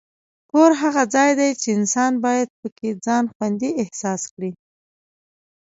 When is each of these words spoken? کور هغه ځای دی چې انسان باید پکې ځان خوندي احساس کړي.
کور 0.51 0.71
هغه 0.81 1.03
ځای 1.15 1.31
دی 1.39 1.49
چې 1.61 1.67
انسان 1.77 2.11
باید 2.25 2.47
پکې 2.59 2.89
ځان 3.05 3.23
خوندي 3.33 3.69
احساس 3.81 4.21
کړي. 4.33 4.51